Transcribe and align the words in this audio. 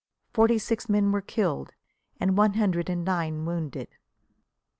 Forty 0.33 0.57
six 0.57 0.89
men 0.89 1.11
were 1.11 1.21
killed 1.21 1.73
and 2.19 2.35
one 2.35 2.55
hundred 2.55 2.89
and 2.89 3.05
nine 3.05 3.45
wounded." 3.45 3.89